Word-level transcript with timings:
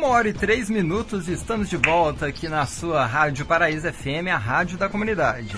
Uma 0.00 0.08
hora 0.08 0.30
e 0.30 0.32
três 0.32 0.70
minutos 0.70 1.28
e 1.28 1.32
estamos 1.34 1.68
de 1.68 1.76
volta 1.76 2.24
aqui 2.24 2.48
na 2.48 2.64
sua 2.64 3.04
Rádio 3.04 3.44
Paraíso 3.44 3.86
FM, 3.92 4.28
a 4.32 4.38
rádio 4.38 4.78
da 4.78 4.88
comunidade. 4.88 5.54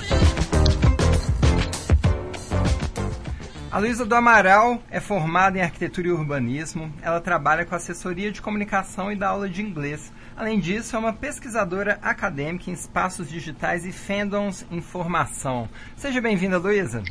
A 3.70 3.78
Luísa 3.78 4.04
do 4.04 4.12
Amaral 4.16 4.82
é 4.90 4.98
formada 4.98 5.58
em 5.58 5.62
arquitetura 5.62 6.08
e 6.08 6.10
urbanismo. 6.10 6.92
Ela 7.00 7.20
trabalha 7.20 7.64
com 7.64 7.76
assessoria 7.76 8.32
de 8.32 8.42
comunicação 8.42 9.12
e 9.12 9.16
dá 9.16 9.28
aula 9.28 9.48
de 9.48 9.62
inglês. 9.62 10.12
Além 10.36 10.58
disso, 10.58 10.96
é 10.96 10.98
uma 10.98 11.12
pesquisadora 11.12 12.00
acadêmica 12.02 12.68
em 12.68 12.74
espaços 12.74 13.30
digitais 13.30 13.86
e 13.86 13.92
fandoms 13.92 14.66
em 14.72 14.80
formação. 14.80 15.68
Seja 15.94 16.20
bem-vinda, 16.20 16.58
Luísa. 16.58 17.04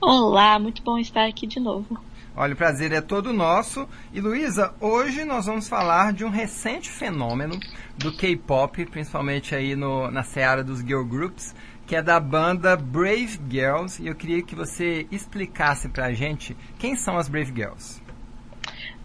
Olá, 0.00 0.58
muito 0.58 0.82
bom 0.82 0.98
estar 0.98 1.28
aqui 1.28 1.46
de 1.46 1.60
novo. 1.60 2.09
Olha, 2.36 2.54
o 2.54 2.56
prazer 2.56 2.92
é 2.92 3.00
todo 3.00 3.32
nosso. 3.32 3.88
E 4.12 4.20
Luísa, 4.20 4.72
hoje 4.80 5.24
nós 5.24 5.46
vamos 5.46 5.68
falar 5.68 6.12
de 6.12 6.24
um 6.24 6.30
recente 6.30 6.88
fenômeno 6.88 7.58
do 7.98 8.16
K-pop, 8.16 8.86
principalmente 8.86 9.54
aí 9.54 9.74
no, 9.74 10.10
na 10.10 10.22
seara 10.22 10.62
dos 10.62 10.78
girl 10.78 11.04
groups, 11.04 11.54
que 11.86 11.96
é 11.96 12.02
da 12.02 12.20
banda 12.20 12.76
Brave 12.76 13.40
Girls. 13.48 14.00
E 14.00 14.06
eu 14.06 14.14
queria 14.14 14.42
que 14.42 14.54
você 14.54 15.06
explicasse 15.10 15.88
pra 15.88 16.12
gente 16.12 16.56
quem 16.78 16.94
são 16.94 17.18
as 17.18 17.28
Brave 17.28 17.52
Girls. 17.52 18.00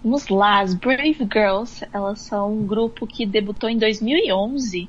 Vamos 0.03 0.28
lá, 0.28 0.62
as 0.62 0.76
Brave 0.76 1.28
Girls, 1.31 1.84
elas 1.92 2.22
são 2.22 2.53
um 2.53 2.67
grupo 2.67 3.08
que 3.08 3.26
debutou 3.26 3.67
em 3.67 3.80
2011, 3.80 4.88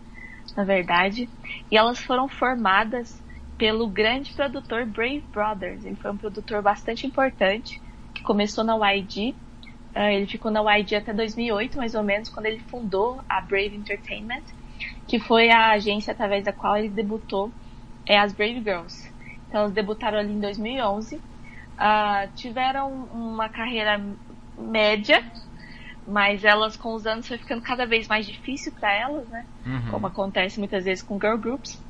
na 0.55 0.63
verdade, 0.63 1.27
e 1.71 1.77
elas 1.77 1.99
foram 1.99 2.29
formadas 2.29 3.19
pelo 3.57 3.89
grande 3.89 4.35
produtor 4.35 4.85
Brave 4.85 5.25
Brothers. 5.33 5.87
Ele 5.87 5.97
foi 5.97 6.11
um 6.11 6.19
produtor 6.19 6.61
bastante 6.61 7.07
importante 7.07 7.81
começou 8.27 8.65
na 8.65 8.75
YG. 8.93 9.35
Uh, 9.95 10.11
ele 10.11 10.27
ficou 10.27 10.51
na 10.51 10.61
YG 10.77 10.97
até 10.97 11.15
2008, 11.15 11.79
mais 11.79 11.95
ou 11.95 12.03
menos, 12.03 12.29
quando 12.29 12.47
ele 12.47 12.59
fundou 12.59 13.23
a 13.29 13.41
Brave 13.41 13.75
Entertainment, 13.75 14.43
que 15.07 15.19
foi 15.19 15.49
a 15.49 15.71
agência 15.71 16.13
através 16.13 16.45
da 16.45 16.53
qual 16.53 16.77
ele 16.77 16.91
debutou 16.91 17.51
é, 18.05 18.19
as 18.19 18.33
Brave 18.33 18.61
Girls. 18.61 19.11
Então, 19.49 19.61
elas 19.61 19.73
debutaram 19.73 20.19
ali 20.19 20.33
em 20.33 20.41
2011. 20.41 21.17
Uh, 21.17 21.21
ah, 21.79 22.29
tiveram 22.35 23.05
uma 23.05 23.49
carreira 23.49 24.03
média, 24.59 25.23
mas 26.07 26.45
elas 26.45 26.77
com 26.77 26.95
os 26.95 27.07
anos 27.07 27.29
foi 27.29 27.39
ficando 27.39 27.63
cada 27.63 27.87
vez 27.87 28.09
mais 28.09 28.27
difícil 28.27 28.73
para 28.73 28.93
elas, 28.93 29.29
né? 29.29 29.47
Uhum. 29.65 29.91
Como 29.91 30.07
acontece 30.07 30.59
muitas 30.59 30.85
vezes 30.85 31.03
com 31.03 31.21
girl 31.21 31.37
groups. 31.37 31.83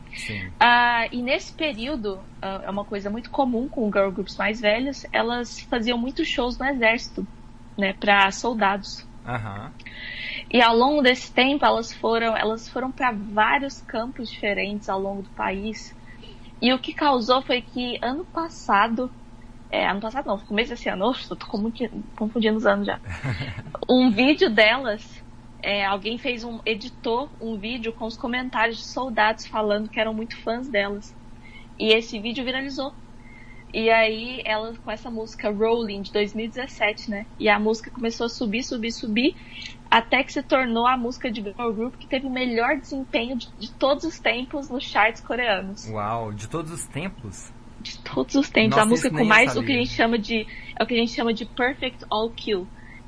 Uh, 0.61 1.09
e 1.13 1.23
nesse 1.23 1.53
período, 1.53 2.15
uh, 2.15 2.63
é 2.65 2.71
uma 2.71 2.85
coisa 2.85 3.11
muito 3.11 3.31
comum 3.31 3.69
com 3.69 3.91
girl 3.93 4.11
groups 4.11 4.37
mais 4.37 4.61
velhas, 4.61 5.07
elas 5.13 5.61
faziam 5.61 5.99
muitos 5.99 6.27
shows 6.29 6.59
no 6.59 6.67
exército, 6.67 7.27
né, 7.77 7.93
para 7.93 8.31
soldados. 8.31 9.07
Uhum. 9.27 9.71
E 10.51 10.63
ao 10.63 10.77
longo 10.77 11.03
desse 11.03 11.33
tempo, 11.33 11.65
elas 11.65 11.93
foram, 11.93 12.37
elas 12.37 12.69
foram 12.69 12.91
para 12.91 13.13
vários 13.13 13.81
campos 13.83 14.31
diferentes 14.31 14.89
ao 14.89 15.01
longo 15.01 15.23
do 15.23 15.31
país. 15.31 15.95
E 16.63 16.73
o 16.73 16.79
que 16.79 16.93
causou 16.93 17.43
foi 17.43 17.61
que 17.61 17.99
ano 18.01 18.25
passado, 18.25 19.11
é, 19.71 19.89
ano 19.89 20.01
passado 20.01 20.27
não, 20.27 20.39
começo 20.39 20.71
desse 20.71 20.89
ano, 20.89 21.11
estou 21.19 21.37
confundindo 22.17 22.57
os 22.57 22.67
anos 22.67 22.87
já. 22.87 22.99
Um 23.89 24.11
vídeo 24.11 24.51
delas 24.51 25.23
é, 25.63 25.85
alguém 25.85 26.19
fez 26.19 26.45
um 26.45 26.61
editou 26.65 27.29
um 27.41 27.57
vídeo 27.57 27.93
com 27.93 28.07
os 28.07 28.17
comentários 28.17 28.79
de 28.79 28.85
soldados 28.85 29.47
falando 29.47 29.89
que 29.89 29.99
eram 29.99 30.15
muito 30.15 30.37
fãs 30.37 30.69
delas. 30.69 31.15
E 31.79 31.93
esse 31.93 32.19
vídeo 32.19 32.45
viralizou. 32.45 32.93
E 33.75 33.91
aí 33.91 34.43
ela 34.45 34.75
com 34.83 34.91
essa 34.91 35.11
música 35.11 35.51
Rolling 35.51 36.03
de 36.03 36.13
2017 36.13 37.11
né? 37.11 37.27
E 37.39 37.49
a 37.49 37.59
música 37.59 37.91
começou 37.91 38.27
a 38.27 38.29
subir 38.29 38.63
subir 38.63 38.93
subir 38.93 39.37
até 39.91 40.23
que 40.23 40.33
se 40.33 40.43
tornou 40.43 40.87
a 40.87 40.97
música 40.97 41.31
de 41.31 41.43
girl 41.43 41.73
group 41.73 41.97
que 41.97 42.07
teve 42.07 42.27
o 42.27 42.31
melhor 42.31 42.77
desempenho 42.79 43.37
de, 43.37 43.51
de 43.59 43.71
todos 43.73 44.05
os 44.05 44.19
tempos 44.19 44.71
nos 44.71 44.85
charts 44.85 45.21
coreanos. 45.21 45.89
Uau 45.91 46.33
de 46.33 46.49
todos 46.49 46.73
os 46.73 46.87
tempos? 46.87 47.53
De 47.81 47.99
todos 47.99 48.35
os 48.35 48.49
tempos. 48.49 48.71
Nossa, 48.71 48.83
a 48.83 48.87
música 48.87 49.11
com 49.11 49.25
mais 49.25 49.57
o 49.57 49.63
que 49.63 49.73
a 49.73 49.77
gente 49.77 49.91
chama 49.91 50.19
de 50.19 50.47
é 50.79 50.83
o 50.83 50.87
que 50.87 50.95
a 50.95 50.99
gente 50.99 51.13
chama 51.13 51.33
de 51.33 51.45
perfect 51.45 52.05
all 52.11 52.31
kill, 52.31 52.67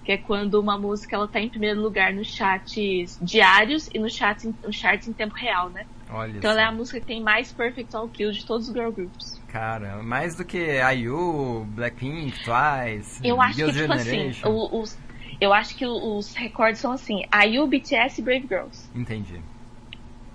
que 0.09 0.13
é 0.13 0.17
quando 0.17 0.55
uma 0.55 0.79
música 0.79 1.17
ela 1.17 1.29
tá 1.29 1.39
em 1.39 1.51
primeiro 1.51 1.83
lugar 1.83 2.15
nos 2.15 2.29
chats 2.29 3.19
diários 3.21 3.91
e 3.93 3.99
nos 3.99 4.15
chats, 4.15 4.51
nos 4.65 4.75
charts 4.75 5.07
em 5.07 5.13
tempo 5.13 5.35
real, 5.35 5.69
né? 5.69 5.85
Olha 6.09 6.39
então 6.39 6.51
ela 6.51 6.63
é 6.63 6.65
a 6.65 6.73
música 6.73 6.99
que 6.99 7.05
tem 7.05 7.23
mais 7.23 7.53
Perfect 7.53 7.95
All 7.95 8.09
Kills 8.09 8.41
de 8.41 8.47
todos 8.47 8.69
os 8.69 8.73
girl 8.73 8.91
groups. 8.91 9.39
Cara, 9.49 10.03
mais 10.03 10.35
do 10.35 10.47
que 10.47 10.81
IU, 10.97 11.67
Blackpink, 11.75 12.33
Twice, 12.43 13.21
Eu 13.23 13.39
acho 13.39 13.59
que, 13.59 13.71
tipo 13.71 13.93
assim, 13.93 14.33
os, 14.73 14.99
eu 15.39 15.53
acho 15.53 15.77
que 15.77 15.87
os 15.87 16.35
recordes 16.35 16.81
são 16.81 16.93
assim, 16.93 17.25
IU, 17.47 17.67
BTS 17.67 18.23
e 18.23 18.25
Brave 18.25 18.47
Girls. 18.49 18.89
Entendi. 18.95 19.43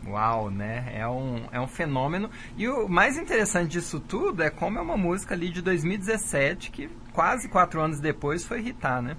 Uau, 0.06 0.52
né? 0.52 0.92
É 0.94 1.08
um, 1.08 1.48
é 1.52 1.60
um 1.60 1.68
fenômeno. 1.68 2.30
E 2.56 2.68
o 2.68 2.88
mais 2.88 3.18
interessante 3.18 3.72
disso 3.72 4.00
tudo 4.00 4.44
é 4.44 4.52
como 4.52 4.78
é 4.78 4.82
uma 4.84 4.98
música 4.98 5.34
ali 5.34 5.50
de 5.50 5.64
2017 5.64 6.70
que 6.70 6.92
quase 7.12 7.50
quatro 7.50 7.82
anos 7.82 8.00
depois 8.00 8.46
foi 8.46 8.60
irritar, 8.60 9.02
né? 9.02 9.18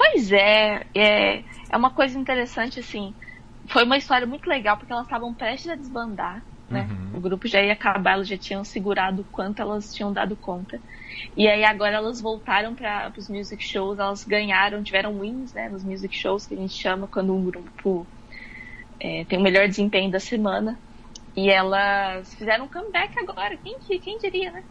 Pois 0.00 0.32
é, 0.32 0.86
é, 0.94 1.44
é 1.70 1.76
uma 1.76 1.90
coisa 1.90 2.18
interessante, 2.18 2.80
assim. 2.80 3.14
Foi 3.68 3.84
uma 3.84 3.98
história 3.98 4.26
muito 4.26 4.48
legal, 4.48 4.78
porque 4.78 4.90
elas 4.90 5.04
estavam 5.04 5.34
prestes 5.34 5.70
a 5.70 5.74
desbandar, 5.76 6.42
né? 6.70 6.88
Uhum. 6.90 7.18
O 7.18 7.20
grupo 7.20 7.46
já 7.46 7.62
ia 7.62 7.74
acabar, 7.74 8.12
elas 8.12 8.26
já 8.26 8.38
tinham 8.38 8.64
segurado 8.64 9.20
o 9.20 9.24
quanto 9.26 9.60
elas 9.60 9.92
tinham 9.92 10.10
dado 10.10 10.34
conta. 10.38 10.80
E 11.36 11.46
aí 11.46 11.64
agora 11.64 11.96
elas 11.96 12.18
voltaram 12.18 12.74
para 12.74 13.12
os 13.14 13.28
music 13.28 13.62
shows, 13.62 13.98
elas 13.98 14.24
ganharam, 14.24 14.82
tiveram 14.82 15.20
wins, 15.20 15.52
né? 15.52 15.68
Nos 15.68 15.84
music 15.84 16.16
shows, 16.16 16.46
que 16.46 16.54
a 16.54 16.56
gente 16.56 16.72
chama 16.72 17.06
quando 17.06 17.36
um 17.36 17.44
grupo 17.44 18.08
é, 18.98 19.26
tem 19.26 19.38
o 19.38 19.42
melhor 19.42 19.68
desempenho 19.68 20.10
da 20.10 20.18
semana. 20.18 20.80
E 21.36 21.50
elas 21.50 22.32
fizeram 22.32 22.64
um 22.64 22.68
comeback 22.68 23.12
agora, 23.18 23.54
quem, 23.58 24.00
quem 24.00 24.18
diria, 24.18 24.50
né? 24.50 24.64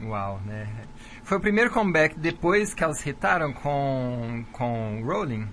Uau, 0.00 0.40
né? 0.42 0.68
Foi 1.24 1.38
o 1.38 1.40
primeiro 1.40 1.70
comeback 1.70 2.18
depois 2.18 2.74
que 2.74 2.84
elas 2.84 3.04
hitaram 3.04 3.52
com, 3.52 4.44
com 4.52 5.02
Rolling? 5.04 5.48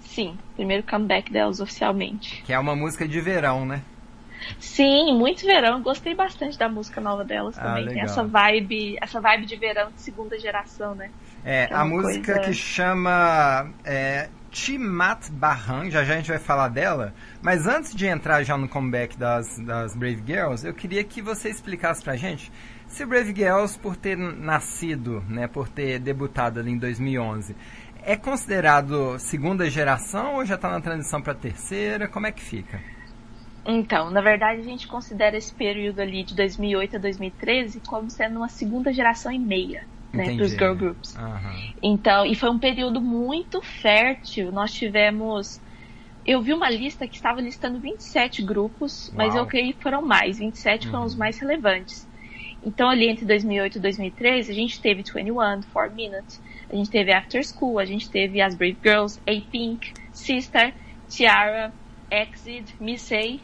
Sim, 0.00 0.38
primeiro 0.54 0.82
comeback 0.82 1.32
delas 1.32 1.60
oficialmente. 1.60 2.42
Que 2.42 2.52
é 2.52 2.58
uma 2.58 2.76
música 2.76 3.08
de 3.08 3.20
verão, 3.20 3.64
né? 3.64 3.82
Sim, 4.58 5.16
muito 5.16 5.46
verão. 5.46 5.82
Gostei 5.82 6.14
bastante 6.14 6.58
da 6.58 6.68
música 6.68 7.00
nova 7.00 7.24
delas 7.24 7.58
ah, 7.58 7.62
também. 7.62 7.86
Ah, 7.86 7.88
Tem 7.88 8.00
essa 8.00 8.22
vibe, 8.22 8.98
essa 9.00 9.20
vibe 9.20 9.46
de 9.46 9.56
verão 9.56 9.90
de 9.90 10.00
segunda 10.00 10.38
geração, 10.38 10.94
né? 10.94 11.10
É, 11.44 11.68
é 11.70 11.74
a 11.74 11.84
música 11.84 12.34
coisa... 12.34 12.48
que 12.48 12.54
chama 12.54 13.70
é, 13.82 14.28
Timat 14.50 15.30
Barran, 15.30 15.90
já 15.90 16.04
já 16.04 16.14
a 16.14 16.16
gente 16.16 16.28
vai 16.28 16.38
falar 16.38 16.68
dela. 16.68 17.14
Mas 17.40 17.66
antes 17.66 17.94
de 17.94 18.06
entrar 18.06 18.42
já 18.42 18.56
no 18.56 18.68
comeback 18.68 19.16
das, 19.16 19.58
das 19.58 19.96
Brave 19.96 20.22
Girls, 20.26 20.66
eu 20.66 20.74
queria 20.74 21.02
que 21.02 21.22
você 21.22 21.48
explicasse 21.48 22.02
pra 22.02 22.16
gente 22.16 22.52
se 22.86 23.04
Brave 23.04 23.34
Girls, 23.34 23.78
por 23.78 23.96
ter 23.96 24.16
nascido, 24.16 25.22
né, 25.28 25.46
por 25.46 25.68
ter 25.68 25.98
debutado 25.98 26.60
ali 26.60 26.70
em 26.70 26.78
2011, 26.78 27.54
é 28.02 28.16
considerado 28.16 29.18
segunda 29.18 29.68
geração 29.68 30.36
ou 30.36 30.44
já 30.44 30.54
está 30.54 30.70
na 30.70 30.80
transição 30.80 31.20
para 31.20 31.34
terceira? 31.34 32.06
Como 32.06 32.26
é 32.26 32.32
que 32.32 32.40
fica? 32.40 32.80
Então, 33.66 34.10
na 34.10 34.20
verdade, 34.20 34.60
a 34.60 34.64
gente 34.64 34.86
considera 34.86 35.36
esse 35.36 35.52
período 35.52 36.00
ali 36.00 36.22
de 36.22 36.34
2008 36.36 36.96
a 36.96 36.98
2013 37.00 37.80
como 37.80 38.08
sendo 38.08 38.36
uma 38.36 38.48
segunda 38.48 38.92
geração 38.92 39.32
e 39.32 39.38
meia. 39.38 39.84
Né, 40.12 40.36
para 40.36 40.44
os 40.44 40.52
girl 40.52 40.74
groups. 40.74 41.16
Uhum. 41.16 41.72
Então, 41.82 42.24
e 42.24 42.34
foi 42.34 42.48
um 42.48 42.58
período 42.58 43.00
muito 43.02 43.60
fértil. 43.60 44.50
Nós 44.50 44.72
tivemos 44.72 45.60
eu 46.26 46.40
vi 46.42 46.52
uma 46.52 46.68
lista 46.68 47.06
que 47.06 47.14
estava 47.14 47.40
listando 47.40 47.78
27 47.78 48.42
grupos, 48.42 49.08
Uau. 49.08 49.16
mas 49.16 49.34
eu 49.34 49.46
creio 49.46 49.72
que 49.74 49.82
foram 49.82 50.02
mais. 50.02 50.38
27 50.38 50.86
uhum. 50.86 50.90
foram 50.90 51.04
os 51.04 51.12
uhum. 51.12 51.18
mais 51.18 51.38
relevantes. 51.38 52.08
Então, 52.66 52.90
ali 52.90 53.08
entre 53.08 53.24
2008 53.24 53.78
e 53.78 53.80
2003, 53.80 54.50
a 54.50 54.52
gente 54.52 54.80
teve 54.80 54.96
21, 54.96 55.62
4 55.72 55.94
Minutes, 55.94 56.42
a 56.68 56.74
gente 56.74 56.90
teve 56.90 57.12
After 57.12 57.40
School, 57.46 57.78
a 57.78 57.84
gente 57.84 58.10
teve 58.10 58.42
as 58.42 58.56
Brave 58.56 58.76
Girls, 58.82 59.20
A-Pink, 59.20 59.92
Sister, 60.12 60.74
Tiara, 61.08 61.72
Exit, 62.10 62.74
Missy. 62.80 63.40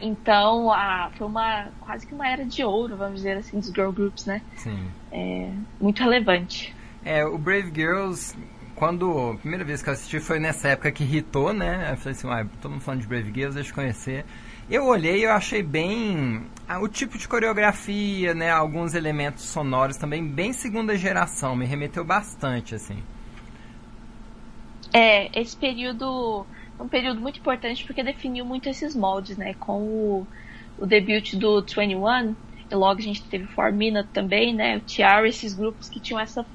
Então, 0.00 0.72
a, 0.72 1.10
foi 1.14 1.26
uma 1.26 1.68
quase 1.78 2.06
que 2.06 2.14
uma 2.14 2.26
era 2.26 2.42
de 2.42 2.64
ouro, 2.64 2.96
vamos 2.96 3.16
dizer 3.16 3.36
assim, 3.36 3.58
dos 3.58 3.68
girl 3.68 3.90
groups, 3.90 4.24
né? 4.24 4.40
Sim. 4.56 4.88
É, 5.12 5.50
muito 5.78 6.02
relevante. 6.02 6.74
É, 7.04 7.22
o 7.22 7.36
Brave 7.36 7.70
Girls, 7.72 8.34
quando 8.74 9.32
a 9.32 9.36
primeira 9.36 9.62
vez 9.62 9.82
que 9.82 9.90
eu 9.90 9.92
assisti 9.92 10.18
foi 10.20 10.40
nessa 10.40 10.68
época 10.68 10.90
que 10.90 11.04
hitou, 11.04 11.52
né? 11.52 11.90
Eu 11.92 11.96
falei 11.98 12.12
assim, 12.12 12.28
ah, 12.30 12.46
todo 12.62 12.72
mundo 12.72 12.80
falando 12.80 13.02
de 13.02 13.06
Brave 13.06 13.30
Girls, 13.30 13.54
deixa 13.54 13.70
eu 13.70 13.74
conhecer. 13.74 14.24
Eu 14.68 14.86
olhei 14.86 15.20
e 15.20 15.24
eu 15.24 15.32
achei 15.32 15.62
bem 15.62 16.46
ah, 16.66 16.80
o 16.80 16.88
tipo 16.88 17.18
de 17.18 17.28
coreografia, 17.28 18.32
né, 18.32 18.50
alguns 18.50 18.94
elementos 18.94 19.44
sonoros 19.44 19.98
também 19.98 20.26
bem 20.26 20.54
segunda 20.54 20.96
geração, 20.96 21.54
me 21.54 21.66
remeteu 21.66 22.02
bastante 22.02 22.74
assim. 22.74 23.02
É, 24.90 25.38
esse 25.38 25.54
período 25.54 26.46
é 26.78 26.82
um 26.82 26.88
período 26.88 27.20
muito 27.20 27.38
importante 27.38 27.84
porque 27.84 28.02
definiu 28.02 28.46
muito 28.46 28.66
esses 28.68 28.96
moldes, 28.96 29.36
né, 29.36 29.52
com 29.54 29.82
o, 29.82 30.26
o 30.78 30.86
debut 30.86 31.34
do 31.34 31.60
21, 31.60 32.34
e 32.70 32.74
logo 32.74 33.00
a 33.00 33.02
gente 33.02 33.22
teve 33.24 33.46
4 33.48 33.76
Minute 33.76 34.08
também, 34.14 34.54
né, 34.54 34.78
o 34.78 34.80
Tiara, 34.80 35.28
esses 35.28 35.52
grupos 35.52 35.90
que 35.90 36.00
tinham 36.00 36.18
essa 36.18 36.46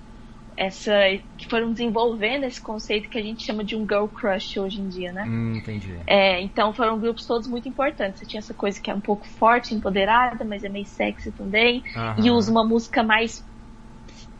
essa 0.59 0.91
que 1.37 1.47
foram 1.49 1.71
desenvolvendo 1.71 2.43
esse 2.43 2.61
conceito 2.61 3.09
que 3.09 3.17
a 3.17 3.23
gente 3.23 3.45
chama 3.45 3.63
de 3.63 3.77
um 3.77 3.87
girl 3.87 4.07
crush 4.07 4.59
hoje 4.59 4.81
em 4.81 4.89
dia, 4.89 5.13
né? 5.13 5.23
Hum, 5.25 5.55
entendi. 5.55 5.97
É, 6.05 6.41
então 6.41 6.73
foram 6.73 6.99
grupos 6.99 7.25
todos 7.25 7.47
muito 7.47 7.69
importantes. 7.69 8.19
Você 8.19 8.25
tinha 8.25 8.39
essa 8.39 8.53
coisa 8.53 8.79
que 8.81 8.91
é 8.91 8.93
um 8.93 8.99
pouco 8.99 9.25
forte, 9.25 9.73
empoderada, 9.73 10.43
mas 10.43 10.65
é 10.65 10.69
meio 10.69 10.85
sexy 10.85 11.31
também, 11.31 11.81
Aham. 11.95 12.25
e 12.25 12.29
usa 12.29 12.51
uma 12.51 12.67
música 12.67 13.01
mais 13.01 13.41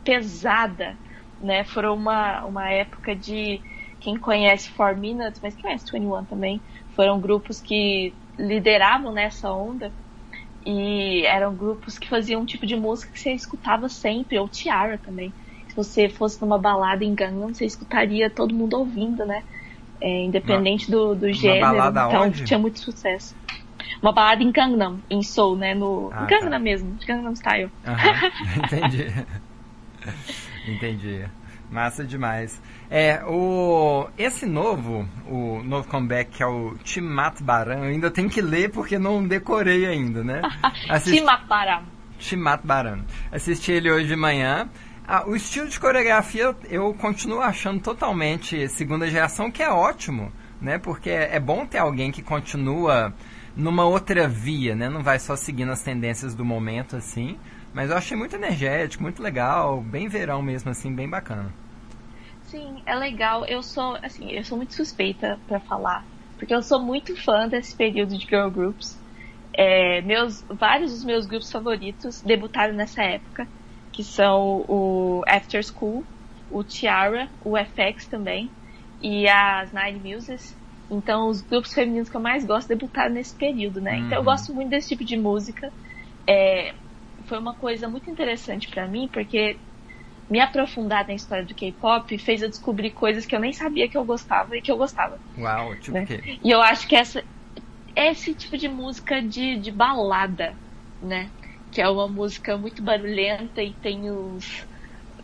pesada, 0.04 0.98
né? 1.40 1.64
Foram 1.64 1.94
uma, 1.94 2.44
uma 2.44 2.68
época 2.68 3.16
de 3.16 3.62
quem 3.98 4.18
conhece 4.18 4.68
Four 4.70 4.98
Minutes, 4.98 5.40
mas 5.42 5.54
quem 5.54 5.62
conhece 5.62 5.86
21 5.90 6.24
também, 6.26 6.62
foram 6.94 7.18
grupos 7.18 7.62
que 7.62 8.14
lideravam 8.38 9.10
nessa 9.12 9.50
onda 9.50 9.94
e 10.66 11.24
eram 11.24 11.56
grupos 11.56 11.98
que 11.98 12.08
faziam 12.08 12.42
um 12.42 12.46
tipo 12.46 12.66
de 12.66 12.76
música 12.76 13.10
que 13.10 13.18
você 13.18 13.32
escutava 13.32 13.88
sempre, 13.88 14.38
ou 14.38 14.48
Tiara 14.48 14.98
também. 14.98 15.34
Se 15.70 15.76
você 15.76 16.08
fosse 16.08 16.40
numa 16.42 16.58
balada 16.58 17.04
em 17.04 17.14
Gangnam, 17.14 17.54
você 17.54 17.64
escutaria 17.64 18.28
todo 18.28 18.52
mundo 18.54 18.76
ouvindo, 18.76 19.24
né? 19.24 19.42
É, 20.00 20.24
independente 20.24 20.90
do, 20.90 21.14
do 21.14 21.32
gênero. 21.32 21.60
balada 21.60 22.00
então 22.08 22.22
onde? 22.22 22.44
tinha 22.44 22.58
muito 22.58 22.80
sucesso. 22.80 23.36
Uma 24.02 24.12
balada 24.12 24.42
em 24.42 24.50
Gangnam, 24.50 24.98
em 25.08 25.22
Seoul, 25.22 25.56
né? 25.56 25.74
No 25.74 26.10
Ah, 26.12 26.24
em 26.24 26.26
Gangnam 26.26 26.50
tá. 26.50 26.58
mesmo, 26.58 26.96
Gangnam 27.06 27.34
Style. 27.36 27.70
Aham, 27.86 28.14
entendi. 28.64 29.06
entendi. 30.66 31.24
Massa 31.70 32.04
demais. 32.04 32.60
É, 32.90 33.22
o 33.24 34.08
esse 34.18 34.44
novo, 34.44 35.08
o 35.28 35.62
novo 35.62 35.86
comeback 35.88 36.32
que 36.38 36.42
é 36.42 36.46
o 36.46 36.74
Timat 36.82 37.40
Baran, 37.40 37.78
eu 37.84 37.84
ainda 37.84 38.10
tenho 38.10 38.28
que 38.28 38.40
ler 38.40 38.70
porque 38.72 38.98
não 38.98 39.24
decorei 39.26 39.86
ainda, 39.86 40.24
né? 40.24 40.42
Assisti- 40.90 41.18
Timaparam. 41.20 41.84
Timat 42.18 42.60
Baran. 42.64 43.04
Assisti 43.30 43.70
ele 43.70 43.90
hoje 43.90 44.08
de 44.08 44.16
manhã. 44.16 44.68
Ah, 45.12 45.24
o 45.26 45.34
estilo 45.34 45.66
de 45.66 45.80
coreografia 45.80 46.54
eu, 46.68 46.94
continuo 46.94 47.40
achando 47.40 47.82
totalmente 47.82 48.68
segunda 48.68 49.10
geração, 49.10 49.50
que 49.50 49.60
é 49.60 49.68
ótimo, 49.68 50.30
né? 50.62 50.78
Porque 50.78 51.10
é, 51.10 51.34
é 51.34 51.40
bom 51.40 51.66
ter 51.66 51.78
alguém 51.78 52.12
que 52.12 52.22
continua 52.22 53.12
numa 53.56 53.84
outra 53.84 54.28
via, 54.28 54.76
né? 54.76 54.88
Não 54.88 55.02
vai 55.02 55.18
só 55.18 55.34
seguindo 55.34 55.72
as 55.72 55.82
tendências 55.82 56.32
do 56.32 56.44
momento, 56.44 56.94
assim. 56.94 57.36
Mas 57.74 57.90
eu 57.90 57.96
achei 57.96 58.16
muito 58.16 58.36
energético, 58.36 59.02
muito 59.02 59.20
legal, 59.20 59.80
bem 59.80 60.06
verão 60.06 60.40
mesmo, 60.42 60.70
assim, 60.70 60.94
bem 60.94 61.08
bacana. 61.08 61.52
Sim, 62.44 62.80
é 62.86 62.94
legal. 62.94 63.44
Eu 63.46 63.64
sou, 63.64 63.98
assim, 64.04 64.30
eu 64.30 64.44
sou 64.44 64.56
muito 64.56 64.74
suspeita 64.74 65.40
pra 65.48 65.58
falar, 65.58 66.04
porque 66.38 66.54
eu 66.54 66.62
sou 66.62 66.80
muito 66.80 67.20
fã 67.20 67.48
desse 67.48 67.74
período 67.74 68.16
de 68.16 68.26
girl 68.26 68.48
groups. 68.48 68.96
É, 69.54 70.02
meus, 70.02 70.44
vários 70.48 70.92
dos 70.92 71.04
meus 71.04 71.26
grupos 71.26 71.50
favoritos 71.50 72.22
debutaram 72.22 72.74
nessa 72.74 73.02
época, 73.02 73.48
que 74.00 74.04
são 74.04 74.64
o 74.66 75.22
After 75.28 75.62
School, 75.62 76.06
o 76.48 76.64
Tiara, 76.64 77.30
o 77.40 77.56
FX 77.56 78.08
também 78.08 78.50
e 79.00 79.28
as 79.28 79.72
Nine 79.72 80.00
Muses. 80.14 80.56
Então, 80.90 81.28
os 81.28 81.42
grupos 81.42 81.72
femininos 81.74 82.08
que 82.08 82.16
eu 82.16 82.20
mais 82.20 82.44
gosto 82.44 82.68
debutaram 82.68 83.12
nesse 83.14 83.36
período, 83.36 83.80
né? 83.80 83.98
Então, 83.98 84.16
eu 84.16 84.20
Uhum. 84.20 84.24
gosto 84.24 84.54
muito 84.54 84.70
desse 84.70 84.88
tipo 84.88 85.04
de 85.04 85.16
música. 85.18 85.70
É, 86.26 86.74
foi 87.26 87.38
uma 87.38 87.54
coisa 87.54 87.88
muito 87.88 88.10
interessante 88.10 88.68
pra 88.70 88.88
mim, 88.88 89.08
porque 89.12 89.60
me 90.30 90.40
aprofundar 90.40 91.06
na 91.06 91.14
história 91.14 91.44
do 91.46 91.54
K-pop 91.54 92.18
fez 92.18 92.42
eu 92.42 92.48
descobrir 92.50 92.92
coisas 92.92 93.26
que 93.26 93.36
eu 93.36 93.40
nem 93.40 93.52
sabia 93.52 93.88
que 93.88 93.98
eu 93.98 94.04
gostava 94.04 94.56
e 94.56 94.62
que 94.62 94.72
eu 94.72 94.78
gostava. 94.78 95.20
Uau, 95.36 95.74
tipo 95.80 95.92
Né? 95.92 96.06
quê? 96.06 96.20
E 96.42 96.50
eu 96.50 96.62
acho 96.62 96.88
que 96.88 96.96
essa 96.96 97.24
esse 97.96 98.34
tipo 98.34 98.56
de 98.58 98.68
música 98.68 99.22
de, 99.22 99.58
de 99.60 99.70
balada, 99.72 100.58
né? 101.00 101.32
Que 101.70 101.80
é 101.80 101.88
uma 101.88 102.08
música 102.08 102.56
muito 102.58 102.82
barulhenta 102.82 103.62
e 103.62 103.74
tem 103.74 104.10
os. 104.10 104.66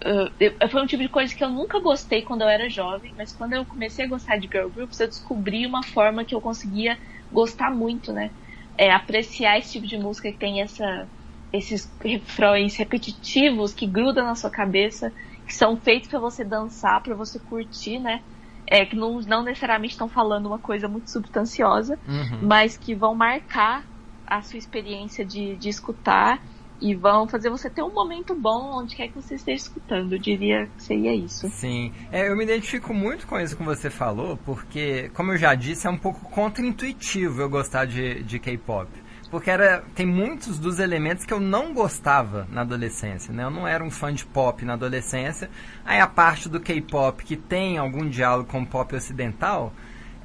uh, 0.05 0.31
eu- 0.41 0.69
foi 0.71 0.83
um 0.83 0.87
tipo 0.87 1.03
de 1.03 1.09
coisa 1.09 1.35
que 1.35 1.43
eu 1.45 1.51
nunca 1.51 1.81
gostei 1.81 2.23
quando 2.23 2.43
eu 2.43 2.49
era 2.49 2.69
jovem, 2.69 3.15
mas 3.17 3.33
quando 3.33 3.55
eu 3.55 3.67
comecei 3.67 4.05
a 4.05 4.09
gostar 4.09 4.39
de 4.39 4.49
girl 4.53 4.69
groups, 4.71 5.01
eu 5.01 5.09
descobri 5.09 5.67
uma 5.67 5.83
forma 5.83 6.25
que 6.25 6.35
eu 6.35 6.41
conseguia 6.41 6.99
gostar 7.33 7.71
muito, 7.71 8.13
né? 8.13 8.33
É, 8.79 8.91
apreciar 8.93 9.59
esse 9.59 9.73
tipo 9.73 9.87
de 9.87 9.99
música 9.99 10.31
que 10.33 10.39
tem 10.39 10.61
essa, 10.63 11.11
esses 11.53 11.95
refrões 12.03 12.77
repetitivos 12.77 13.73
que 13.75 13.87
grudam 13.87 14.25
na 14.27 14.35
sua 14.35 14.51
cabeça, 14.51 15.13
que 15.47 15.55
são 15.55 15.77
feitos 15.77 16.09
pra 16.09 16.21
você 16.21 16.45
dançar, 16.45 17.03
pra 17.03 17.15
você 17.15 17.39
curtir, 17.41 17.99
né? 18.01 18.23
É, 18.67 18.85
que 18.85 18.97
não, 18.97 19.21
não 19.21 19.43
necessariamente 19.45 19.93
estão 19.93 20.09
falando 20.09 20.47
uma 20.47 20.59
coisa 20.59 20.89
muito 20.89 21.11
substanciosa, 21.11 21.99
Uhum. 22.07 22.41
mas 22.41 22.77
que 22.77 22.95
vão 22.95 23.15
marcar 23.15 23.87
a 24.27 24.43
sua 24.43 24.59
experiência 24.59 25.25
de, 25.25 25.57
de 25.57 25.69
escutar 25.69 26.43
e 26.81 26.95
vão 26.95 27.27
fazer 27.27 27.49
você 27.49 27.71
ter 27.71 27.83
um 27.83 27.93
momento 27.93 28.35
bom 28.35 28.79
onde 28.79 28.97
quer 28.97 29.09
que 29.09 29.15
você 29.15 29.35
esteja 29.37 29.63
escutando. 29.63 30.13
Eu 30.13 30.19
diria 30.19 30.69
que 30.77 30.83
seria 30.83 31.15
isso. 31.15 31.49
Sim, 31.49 31.93
é, 32.13 32.29
eu 32.29 32.37
me 32.37 32.45
identifico 32.45 32.93
muito 32.93 33.27
com 33.27 33.39
isso 33.41 33.57
que 33.57 33.63
você 33.63 33.89
falou, 33.89 34.37
porque, 34.45 35.11
como 35.15 35.33
eu 35.33 35.39
já 35.39 35.55
disse, 35.55 35.87
é 35.87 35.91
um 35.91 35.97
pouco 35.97 36.29
contra-intuitivo 36.31 37.41
eu 37.41 37.49
gostar 37.49 37.87
de, 37.87 38.23
de 38.23 38.39
K-pop. 38.39 38.89
Porque 39.31 39.51
era, 39.51 39.83
tem 39.95 40.07
muitos 40.07 40.59
dos 40.59 40.79
elementos 40.79 41.25
que 41.25 41.33
eu 41.33 41.41
não 41.41 41.75
gostava 41.75 42.47
na 42.51 42.61
adolescência, 42.61 43.33
né? 43.33 43.43
Eu 43.43 43.51
não 43.51 43.67
era 43.67 43.83
um 43.83 43.91
fã 43.91 44.13
de 44.13 44.25
pop 44.25 44.65
na 44.65 44.75
adolescência. 44.75 45.51
Aí 45.85 45.99
a 45.99 46.07
parte 46.07 46.49
do 46.49 46.61
K-pop 46.61 47.25
que 47.25 47.37
tem 47.37 47.77
algum 47.77 48.09
diálogo 48.09 48.49
com 48.49 48.63
o 48.63 48.67
pop 48.67 48.95
ocidental 48.95 49.73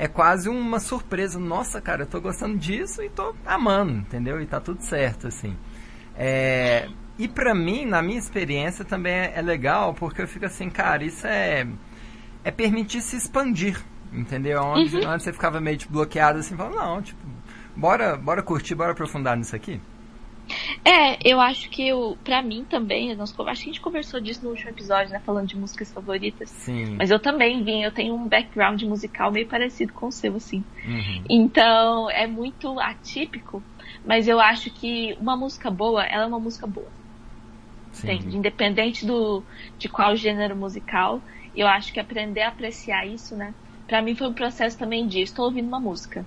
é 0.02 0.08
quase 0.08 0.50
uma 0.50 0.80
surpresa. 0.80 1.38
Nossa, 1.38 1.80
cara, 1.80 2.02
eu 2.02 2.08
tô 2.08 2.20
gostando 2.20 2.58
disso 2.58 3.04
e 3.04 3.10
tô 3.10 3.36
amando, 3.46 3.92
entendeu? 4.00 4.42
E 4.42 4.48
tá 4.48 4.60
tudo 4.60 4.82
certo, 4.82 5.28
assim. 5.28 5.56
É, 6.16 6.90
e 7.20 7.28
pra 7.28 7.54
mim, 7.54 7.86
na 7.86 8.02
minha 8.02 8.18
experiência, 8.18 8.84
também 8.84 9.14
é, 9.14 9.34
é 9.36 9.42
legal, 9.44 9.94
porque 9.94 10.24
eu 10.24 10.28
fico 10.28 10.44
assim, 10.44 10.72
cara, 10.72 11.04
isso 11.04 11.28
é, 11.28 11.68
é 12.44 12.50
permitir 12.50 13.00
se 13.00 13.16
expandir, 13.16 13.80
entendeu? 14.12 14.64
Onde, 14.64 15.06
onde 15.06 15.22
você 15.22 15.32
ficava 15.32 15.62
meio 15.62 15.78
tipo, 15.78 15.94
bloqueado 15.94 16.40
assim, 16.40 16.58
falando, 16.58 16.78
não, 16.78 17.00
tipo, 17.00 17.22
bora, 17.76 18.18
bora 18.18 18.42
curtir, 18.42 18.74
bora 18.74 18.94
aprofundar 18.94 19.38
nisso 19.38 19.56
aqui. 19.56 19.80
É, 20.84 21.20
eu 21.24 21.40
acho 21.40 21.70
que 21.70 21.88
eu, 21.88 22.18
pra 22.24 22.42
mim 22.42 22.66
também, 22.66 23.16
nós, 23.16 23.32
acho 23.32 23.64
que 23.64 23.70
a 23.70 23.74
gente 23.74 23.82
conversou 23.82 24.20
disso 24.20 24.44
no 24.44 24.50
último 24.50 24.72
episódio, 24.72 25.14
né? 25.14 25.20
Falando 25.20 25.48
de 25.48 25.56
músicas 25.56 25.92
favoritas. 25.92 26.50
Sim. 26.50 26.96
Mas 26.98 27.12
eu 27.12 27.20
também 27.20 27.64
vim, 27.64 27.84
eu 27.84 27.92
tenho 27.92 28.16
um 28.16 28.28
background 28.28 28.82
musical 28.84 29.32
meio 29.32 29.48
parecido 29.48 29.94
com 29.94 30.08
o 30.08 30.12
seu, 30.12 30.36
assim. 30.36 30.64
Uhum. 30.84 31.24
Então, 31.30 32.10
é 32.10 32.26
muito 32.26 32.80
atípico, 32.80 33.64
mas 34.04 34.28
eu 34.28 34.40
acho 34.40 34.72
que 34.72 35.16
uma 35.20 35.38
música 35.38 35.70
boa, 35.70 36.04
ela 36.04 36.24
é 36.24 36.28
uma 36.28 36.40
música 36.40 36.66
boa. 36.66 36.92
Sim. 37.92 38.14
Entende? 38.14 38.38
Independente 38.38 39.06
do, 39.06 39.46
de 39.78 39.88
qual 39.88 40.16
gênero 40.16 40.56
musical, 40.56 41.22
eu 41.54 41.68
acho 41.68 41.94
que 41.94 42.00
aprender 42.00 42.42
a 42.42 42.48
apreciar 42.48 43.06
isso, 43.08 43.36
né? 43.36 43.54
Pra 43.86 44.02
mim 44.02 44.16
foi 44.16 44.28
um 44.30 44.34
processo 44.34 44.78
também 44.78 45.08
de 45.08 45.20
estou 45.22 45.46
ouvindo 45.46 45.68
uma 45.68 45.80
música, 45.80 46.26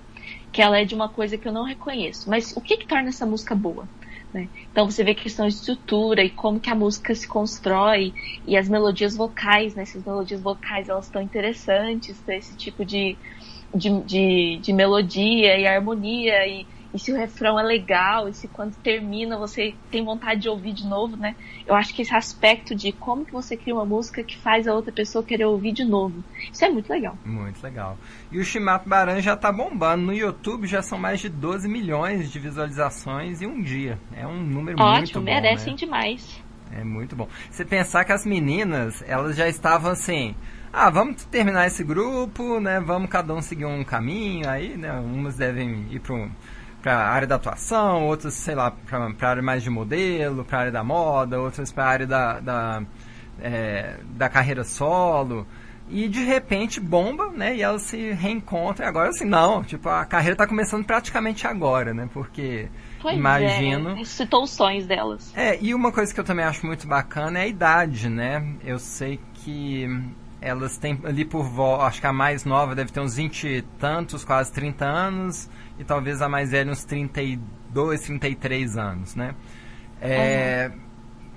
que 0.51 0.61
ela 0.61 0.79
é 0.79 0.85
de 0.85 0.93
uma 0.95 1.09
coisa 1.09 1.37
que 1.37 1.47
eu 1.47 1.51
não 1.51 1.63
reconheço, 1.63 2.29
mas 2.29 2.55
o 2.55 2.61
que 2.61 2.77
que 2.77 2.85
torna 2.87 3.09
essa 3.09 3.25
música 3.25 3.55
boa? 3.55 3.89
Né? 4.35 4.49
Então 4.69 4.85
você 4.85 5.01
vê 5.01 5.15
questão 5.15 5.47
de 5.47 5.53
estrutura 5.53 6.21
e 6.21 6.29
como 6.29 6.59
que 6.59 6.69
a 6.69 6.75
música 6.75 7.15
se 7.15 7.25
constrói 7.25 8.13
e 8.45 8.57
as 8.57 8.67
melodias 8.67 9.15
vocais, 9.15 9.73
né? 9.73 9.83
Essas 9.83 10.03
melodias 10.03 10.41
vocais 10.41 10.89
elas 10.89 11.05
estão 11.05 11.21
interessantes 11.21 12.21
esse 12.27 12.53
tipo 12.57 12.83
de, 12.83 13.15
de, 13.73 14.01
de, 14.01 14.59
de 14.61 14.73
melodia 14.73 15.57
e 15.57 15.65
harmonia 15.65 16.45
e, 16.45 16.67
e 16.95 16.99
se 16.99 17.11
o 17.11 17.15
refrão 17.15 17.59
é 17.59 17.63
legal, 17.63 18.29
e 18.29 18.33
se 18.33 18.47
quando 18.47 18.73
termina 18.77 19.37
você 19.37 19.75
tem 19.91 20.03
vontade 20.03 20.41
de 20.41 20.49
ouvir 20.49 20.71
de 20.71 20.87
novo, 20.87 21.17
né? 21.17 21.35
Eu 21.67 21.75
acho 21.75 21.93
que 21.93 22.01
esse 22.01 22.15
aspecto 22.15 22.73
de 22.73 22.93
como 22.93 23.25
que 23.25 23.33
você 23.33 23.57
cria 23.57 23.75
uma 23.75 23.85
música 23.85 24.23
que 24.23 24.37
faz 24.37 24.65
a 24.67 24.73
outra 24.73 24.91
pessoa 24.91 25.23
querer 25.23 25.45
ouvir 25.45 25.73
de 25.73 25.83
novo, 25.83 26.23
isso 26.51 26.63
é 26.63 26.69
muito 26.69 26.89
legal. 26.89 27.17
Muito 27.25 27.61
legal. 27.61 27.97
E 28.31 28.39
o 28.39 28.45
Shimato 28.45 28.87
Baran 28.87 29.21
já 29.21 29.35
tá 29.35 29.51
bombando. 29.51 30.05
No 30.05 30.13
YouTube 30.13 30.67
já 30.67 30.81
são 30.81 30.97
mais 30.97 31.19
de 31.19 31.27
12 31.27 31.67
milhões 31.67 32.31
de 32.31 32.39
visualizações 32.39 33.41
em 33.41 33.45
um 33.45 33.61
dia. 33.61 33.99
É 34.15 34.25
um 34.25 34.41
número 34.41 34.77
muito 34.77 35.01
Ótimo, 35.01 35.19
bom. 35.19 35.25
merecem 35.25 35.73
né? 35.73 35.77
demais. 35.77 36.43
É 36.71 36.83
muito 36.83 37.15
bom. 37.15 37.27
Você 37.51 37.65
pensar 37.65 38.05
que 38.05 38.11
as 38.11 38.25
meninas, 38.25 39.03
elas 39.05 39.35
já 39.35 39.47
estavam 39.47 39.91
assim, 39.91 40.35
ah, 40.71 40.89
vamos 40.89 41.23
terminar 41.25 41.67
esse 41.67 41.83
grupo, 41.83 42.59
né? 42.59 42.79
Vamos 42.79 43.09
cada 43.09 43.33
um 43.33 43.41
seguir 43.41 43.65
um 43.65 43.83
caminho 43.83 44.49
aí, 44.49 44.75
né? 44.77 44.91
Umas 44.93 45.37
devem 45.37 45.87
ir 45.89 45.99
para 46.01 46.15
para 46.85 46.97
a 46.99 47.09
área 47.09 47.27
da 47.27 47.33
atuação, 47.37 48.05
outras, 48.05 48.35
sei 48.35 48.53
lá, 48.53 48.69
para 48.69 48.99
a 48.99 49.27
área 49.27 49.41
mais 49.41 49.63
de 49.63 49.71
modelo, 49.71 50.45
para 50.45 50.57
a 50.57 50.61
área 50.61 50.71
da 50.71 50.83
moda, 50.83 51.41
outras 51.41 51.71
para 51.71 51.83
a 51.83 51.87
área 51.87 52.05
da, 52.05 52.39
da, 52.39 52.83
é, 53.41 53.95
da 54.11 54.29
carreira 54.29 54.63
solo. 54.63 55.47
E 55.89 56.07
de 56.07 56.23
repente 56.23 56.79
bomba, 56.79 57.31
né? 57.31 57.55
E 57.55 57.63
elas 57.63 57.81
se 57.81 58.11
reencontram. 58.11 58.85
E 58.85 58.89
agora 58.89 59.09
assim, 59.09 59.25
não, 59.25 59.63
tipo, 59.63 59.89
a 59.89 60.05
carreira 60.05 60.33
está 60.33 60.45
começando 60.45 60.85
praticamente 60.85 61.47
agora, 61.47 61.91
né? 61.91 62.07
Porque 62.13 62.69
Pois 63.01 63.17
imagino. 63.17 63.89
é, 63.89 63.93
ressuscitou 63.95 64.43
os 64.43 64.51
sonhos 64.51 64.85
delas. 64.85 65.33
É, 65.35 65.57
e 65.59 65.73
uma 65.73 65.91
coisa 65.91 66.13
que 66.13 66.19
eu 66.19 66.23
também 66.23 66.45
acho 66.45 66.67
muito 66.67 66.87
bacana 66.87 67.39
é 67.39 67.43
a 67.43 67.47
idade, 67.47 68.09
né? 68.09 68.57
Eu 68.63 68.77
sei 68.77 69.19
que 69.33 69.87
elas 70.41 70.77
têm 70.77 70.99
ali 71.03 71.25
por 71.25 71.43
volta, 71.43 71.85
acho 71.85 72.01
que 72.01 72.07
a 72.07 72.13
mais 72.13 72.45
nova 72.45 72.75
deve 72.75 72.91
ter 72.91 72.99
uns 72.99 73.15
20 73.15 73.47
e 73.47 73.61
tantos, 73.79 74.23
quase 74.23 74.51
30 74.51 74.85
anos, 74.85 75.49
e 75.79 75.83
talvez 75.83 76.21
a 76.21 76.29
mais 76.29 76.51
velha 76.51 76.71
uns 76.71 76.83
32, 76.83 78.01
33 78.01 78.77
anos, 78.77 79.15
né? 79.15 79.35
É, 80.01 80.71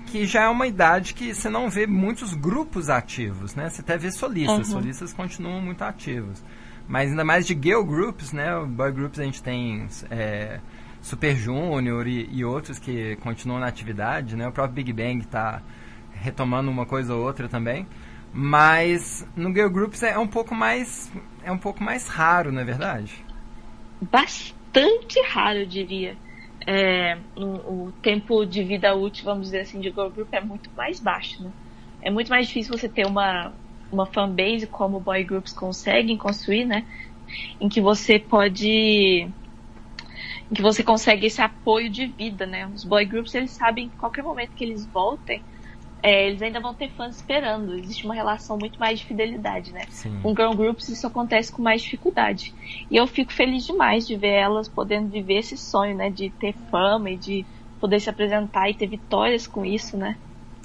que 0.07 0.27
já 0.27 0.45
é 0.45 0.49
uma 0.49 0.67
idade 0.67 1.15
que 1.15 1.35
você 1.35 1.49
não 1.49 1.69
vê 1.71 1.87
muitos 1.87 2.35
grupos 2.35 2.89
ativos, 2.89 3.55
né? 3.55 3.69
Você 3.69 3.81
até 3.81 3.97
vê 3.97 4.11
solistas, 4.11 4.69
uhum. 4.69 4.81
solistas 4.81 5.13
continuam 5.13 5.61
muito 5.61 5.83
ativos. 5.83 6.43
Mas 6.87 7.11
ainda 7.11 7.25
mais 7.25 7.47
de 7.47 7.53
girl 7.53 7.83
groups, 7.83 8.33
né? 8.33 8.49
Boy 8.65 8.91
groups 8.91 9.21
a 9.21 9.25
gente 9.25 9.43
tem 9.43 9.87
é, 10.11 10.59
Super 11.03 11.37
Junior 11.37 12.07
e, 12.07 12.29
e, 12.33 12.45
outros 12.45 12.79
que 12.79 13.17
continuam 13.17 13.61
na 13.61 13.67
atividade, 13.67 14.35
né? 14.35 14.49
O 14.49 14.53
próprio 14.53 14.75
Big 14.75 14.93
Bang 14.93 15.21
está 15.21 15.63
retomando 16.13 16.71
uma 16.71 16.87
coisa 16.87 17.15
ou 17.15 17.23
outra 17.23 17.49
também. 17.49 17.87
Mas 18.33 19.27
no 19.35 19.53
girl 19.53 19.69
groups 19.69 20.03
é 20.03 20.19
um 20.19 20.27
pouco 20.27 20.55
mais 20.55 21.11
é 21.43 21.51
um 21.51 21.59
pouco 21.59 21.83
mais 21.83 22.07
raro, 22.07 22.53
não 22.53 22.61
é 22.61 22.65
verdade? 22.65 23.25
Bastante 24.03 25.21
raro, 25.31 25.61
eu 25.61 25.67
diria 25.67 26.17
é, 26.67 27.17
o, 27.35 27.87
o, 27.87 27.93
tempo 28.03 28.45
de 28.45 28.63
vida 28.63 28.95
útil, 28.95 29.25
vamos 29.25 29.47
dizer 29.47 29.61
assim, 29.61 29.81
de 29.81 29.89
girl 29.89 30.11
group 30.11 30.29
é 30.33 30.41
muito 30.41 30.71
mais 30.77 31.01
baixo, 31.01 31.43
né? 31.43 31.51
É 32.03 32.11
muito 32.11 32.29
mais 32.29 32.47
difícil 32.47 32.77
você 32.77 32.89
ter 32.89 33.07
uma, 33.07 33.53
uma 33.91 34.05
fanbase 34.05 34.67
como 34.67 35.01
boy 35.01 35.25
groups 35.25 35.53
conseguem 35.53 36.19
construir, 36.19 36.67
né? 36.67 36.85
Em 37.59 37.69
que 37.69 37.81
você 37.81 38.19
pode 38.19 39.27
em 40.51 40.55
que 40.55 40.63
você 40.63 40.83
consegue 40.83 41.27
esse 41.27 41.41
apoio 41.41 41.89
de 41.91 42.07
vida, 42.07 42.47
né? 42.47 42.67
Os 42.67 42.85
boy 42.85 43.05
groups, 43.05 43.35
eles 43.35 43.51
sabem 43.51 43.89
que 43.89 43.97
qualquer 43.97 44.23
momento 44.23 44.51
que 44.51 44.65
eles 44.65 44.85
voltem, 44.87 45.43
é, 46.03 46.29
eles 46.29 46.41
ainda 46.41 46.61
vão 46.61 46.75
ter 46.75 46.91
fãs 46.91 47.17
esperando. 47.17 47.75
Existe 47.75 48.05
uma 48.05 48.15
relação 48.15 48.57
muito 48.59 48.79
mais 48.79 49.01
de 49.01 49.07
fidelidade, 49.07 49.73
né? 49.73 49.83
Sim. 49.91 50.21
Com 50.23 50.31
girl 50.31 50.53
groups 50.55 50.89
isso 50.89 51.07
acontece 51.07 51.51
com 51.51 51.63
mais 51.63 51.83
dificuldade. 51.83 52.55
E 52.91 52.97
eu 52.97 53.07
fico 53.07 53.33
feliz 53.33 53.67
demais 53.67 54.07
de 54.07 54.17
ver 54.17 54.35
elas 54.35 54.69
podendo 54.69 55.09
viver 55.09 55.39
esse 55.39 55.57
sonho, 55.57 55.97
né? 55.97 56.11
De 56.11 56.31
ter 56.31 56.55
fama 56.71 57.11
e 57.11 57.17
de 57.17 57.47
poder 57.81 58.01
se 58.01 58.11
apresentar 58.11 58.69
e 58.69 58.75
ter 58.75 58.87
vitórias 58.87 59.47
com 59.47 59.65
isso, 59.65 59.97
né? 59.97 60.17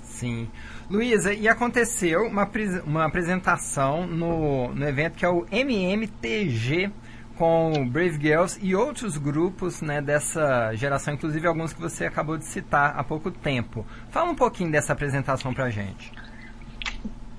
Sim. 0.03 0.47
Luísa, 0.89 1.33
e 1.33 1.47
aconteceu 1.47 2.27
uma, 2.27 2.49
uma 2.85 3.05
apresentação 3.05 4.05
no, 4.05 4.73
no 4.73 4.87
evento 4.87 5.15
que 5.15 5.25
é 5.25 5.29
o 5.29 5.45
MMTG 5.51 6.91
com 7.37 7.87
Brave 7.89 8.19
Girls 8.19 8.59
e 8.61 8.75
outros 8.75 9.17
grupos 9.17 9.81
né, 9.81 10.01
dessa 10.01 10.73
geração, 10.75 11.13
inclusive 11.13 11.47
alguns 11.47 11.73
que 11.73 11.81
você 11.81 12.05
acabou 12.05 12.37
de 12.37 12.45
citar 12.45 12.93
há 12.97 13.03
pouco 13.03 13.31
tempo. 13.31 13.85
Fala 14.09 14.31
um 14.31 14.35
pouquinho 14.35 14.71
dessa 14.71 14.93
apresentação 14.93 15.53
pra 15.53 15.69
gente. 15.69 16.11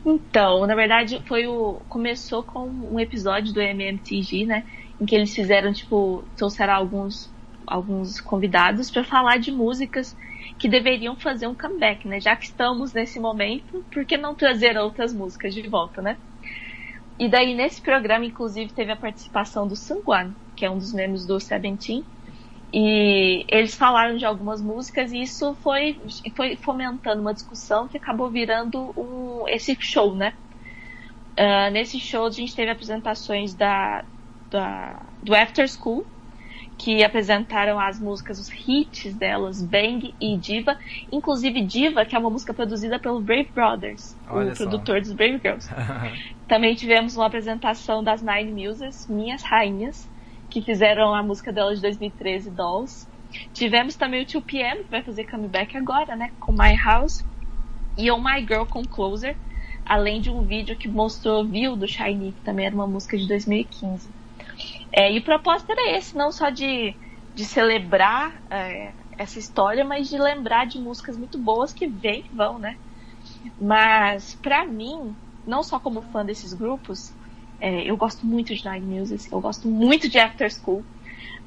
Então, 0.05 0.67
na 0.67 0.75
verdade, 0.75 1.23
foi 1.27 1.47
o 1.47 1.81
começou 1.89 2.43
com 2.43 2.67
um 2.67 3.01
episódio 3.01 3.55
do 3.55 3.61
MMTG, 3.61 4.45
né, 4.45 4.65
em 5.01 5.07
que 5.07 5.15
eles 5.15 5.35
fizeram 5.35 5.73
tipo 5.73 6.25
trouxeram 6.37 6.75
alguns 6.75 7.33
alguns 7.67 8.21
convidados 8.21 8.91
para 8.91 9.03
falar 9.05 9.39
de 9.39 9.51
músicas 9.51 10.15
que 10.59 10.69
deveriam 10.69 11.17
fazer 11.17 11.47
um 11.47 11.55
comeback, 11.55 12.07
né? 12.07 12.21
Já 12.21 12.37
que 12.37 12.45
estamos 12.45 12.93
nesse 12.93 13.19
momento, 13.19 13.85
por 13.91 14.05
que 14.05 14.17
não 14.17 14.35
trazer 14.35 14.77
outras 14.77 15.13
músicas 15.13 15.55
de 15.55 15.63
volta, 15.69 16.03
né? 16.03 16.17
E 17.19 17.29
daí, 17.29 17.55
nesse 17.55 17.81
programa, 17.81 18.25
inclusive, 18.25 18.73
teve 18.73 18.91
a 18.91 18.97
participação 18.97 19.69
do 19.69 19.77
Sungwan, 19.77 20.35
que 20.57 20.65
é 20.65 20.71
um 20.71 20.79
dos 20.79 20.93
membros 20.93 21.25
do 21.25 21.39
Seventeen. 21.39 22.05
E 22.73 23.45
eles 23.49 23.77
falaram 23.77 24.17
de 24.17 24.25
algumas 24.25 24.61
músicas 24.61 25.13
e 25.13 25.23
isso 25.23 25.55
foi, 25.63 25.97
foi 26.35 26.57
fomentando 26.57 27.21
uma 27.21 27.33
discussão 27.33 27.87
que 27.87 27.97
acabou 27.97 28.29
virando 28.29 28.93
um, 28.97 29.47
esse 29.47 29.77
show, 29.81 30.13
né? 30.13 30.35
Uh, 31.39 31.71
nesse 31.73 32.01
show 32.01 32.27
a 32.27 32.31
gente 32.31 32.55
teve 32.55 32.73
apresentações 32.73 33.55
da, 33.55 34.05
da, 34.51 35.01
do 35.23 35.33
After 35.35 35.69
School, 35.69 36.05
que 36.85 37.03
apresentaram 37.03 37.81
as 37.81 37.99
músicas, 37.99 38.39
os 38.39 38.51
hits 38.69 39.15
delas, 39.15 39.63
Bang 39.63 40.15
e 40.21 40.37
Diva. 40.37 40.77
Inclusive 41.11 41.63
Diva, 41.63 42.05
que 42.05 42.15
é 42.15 42.19
uma 42.19 42.29
música 42.29 42.53
produzida 42.53 42.99
pelo 42.99 43.23
Brave 43.23 43.49
Brothers, 43.55 44.15
Olha 44.29 44.53
o 44.53 44.55
só. 44.55 44.65
produtor 44.65 45.01
dos 45.01 45.13
Brave 45.13 45.41
Girls. 45.43 45.67
Também 46.47 46.75
tivemos 46.75 47.17
uma 47.17 47.25
apresentação 47.25 48.05
das 48.05 48.21
Nine 48.21 48.53
Muses, 48.53 49.07
Minhas 49.09 49.43
Rainhas, 49.43 50.07
que 50.51 50.61
fizeram 50.61 51.15
a 51.15 51.23
música 51.23 51.51
delas 51.51 51.77
de 51.77 51.83
2013, 51.85 52.51
Dolls. 52.51 53.09
Tivemos 53.55 53.97
também 53.97 54.23
o 54.23 54.27
2PM, 54.27 54.85
que 54.85 54.91
vai 54.91 55.03
fazer 55.03 55.25
comeback 55.25 55.79
agora, 55.79 56.15
né, 56.15 56.33
com 56.39 56.53
My 56.53 56.77
House. 56.77 57.25
E 57.97 58.11
Oh 58.11 58.19
My 58.19 58.41
Girl 58.41 58.65
com 58.67 58.85
Closer, 58.85 59.35
além 59.87 60.21
de 60.21 60.29
um 60.29 60.43
vídeo 60.43 60.77
que 60.77 60.87
mostrou 60.87 61.47
View 61.47 61.77
do 61.77 61.89
Shiny, 61.89 62.33
que 62.33 62.43
também 62.43 62.67
era 62.67 62.75
uma 62.75 62.87
música 62.87 63.17
de 63.17 63.27
2015. 63.27 64.07
É, 64.97 65.13
e 65.13 65.19
o 65.19 65.25
propósito 65.25 65.71
era 65.73 65.97
esse, 65.99 66.17
não 66.17 66.31
só 66.31 66.51
de, 66.51 66.97
de 67.35 67.45
celebrar 67.45 68.43
é, 68.51 68.95
essa 69.19 69.39
história, 69.39 69.85
mas 69.85 70.09
de 70.09 70.19
lembrar 70.19 70.67
de 70.67 70.79
músicas 70.79 71.17
muito 71.17 71.39
boas 71.39 71.73
que 71.73 71.87
vêm 71.89 72.25
e 72.31 72.37
vão, 72.37 72.59
né? 72.59 72.79
Mas, 73.59 74.35
para 74.37 74.67
mim, 74.67 75.17
não 75.47 75.63
só 75.63 75.81
como 75.81 76.03
fã 76.03 76.25
desses 76.25 76.55
grupos, 76.55 77.17
é, 77.61 77.91
eu 77.91 77.97
gosto 77.97 78.27
muito 78.27 78.55
de 78.55 78.69
Nine 78.69 79.01
Music, 79.01 79.33
eu 79.33 79.41
gosto 79.41 79.69
muito 79.69 80.09
de 80.09 80.19
After 80.19 80.51
School, 80.53 80.87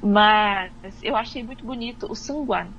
mas 0.02 0.72
eu 1.02 1.16
achei 1.16 1.42
muito 1.44 1.66
bonito 1.66 2.06
o 2.10 2.16
Sungwan 2.16 2.74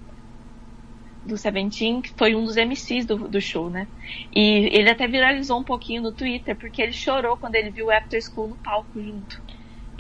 do 1.24 1.38
Seventeen, 1.38 2.02
que 2.02 2.14
foi 2.18 2.36
um 2.36 2.44
dos 2.46 2.58
MCs 2.58 3.06
do, 3.06 3.28
do 3.30 3.40
show, 3.42 3.70
né? 3.70 3.88
E 4.36 4.70
ele 4.78 4.90
até 4.90 5.08
viralizou 5.08 5.60
um 5.60 5.64
pouquinho 5.64 6.02
no 6.02 6.14
Twitter, 6.14 6.58
porque 6.58 6.82
ele 6.82 6.94
chorou 6.94 7.38
quando 7.38 7.56
ele 7.56 7.72
viu 7.72 7.88
o 7.88 7.92
After 7.92 8.22
School 8.22 8.50
no 8.50 8.58
palco 8.58 9.02
junto. 9.02 9.42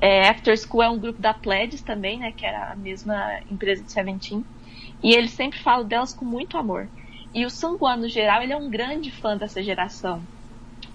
É, 0.01 0.29
After 0.29 0.57
School 0.57 0.83
é 0.83 0.89
um 0.89 0.97
grupo 0.97 1.21
da 1.21 1.33
Pledges 1.33 1.81
também, 1.81 2.19
né? 2.19 2.31
Que 2.31 2.45
era 2.45 2.71
a 2.71 2.75
mesma 2.75 3.39
empresa 3.51 3.83
de 3.83 3.91
Seventeen. 3.91 4.43
E 5.03 5.13
ele 5.13 5.27
sempre 5.27 5.59
fala 5.59 5.83
delas 5.83 6.13
com 6.13 6.25
muito 6.25 6.57
amor. 6.57 6.87
E 7.33 7.45
o 7.45 7.49
Sangwan, 7.49 7.97
no 7.97 8.09
geral, 8.09 8.41
ele 8.41 8.53
é 8.53 8.57
um 8.57 8.69
grande 8.69 9.11
fã 9.11 9.37
dessa 9.37 9.61
geração. 9.61 10.21